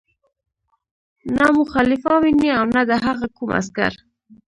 [1.37, 3.93] نه مو خلیفه ویني او نه د هغه کوم عسکر.